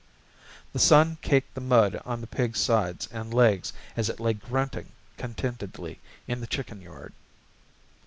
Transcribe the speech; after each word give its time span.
The 0.73 0.79
sun 0.79 1.19
caked 1.21 1.53
the 1.53 1.61
mud 1.61 2.01
on 2.05 2.21
the 2.21 2.25
pig's 2.25 2.59
sides 2.59 3.07
and 3.11 3.31
legs 3.31 3.71
as 3.95 4.09
it 4.09 4.19
lay 4.19 4.33
grunting 4.33 4.93
contentedly 5.15 5.99
in 6.25 6.41
the 6.41 6.47
chicken 6.47 6.81
yard. 6.81 7.13